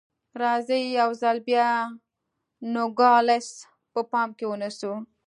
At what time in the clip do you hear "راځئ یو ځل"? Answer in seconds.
0.41-1.37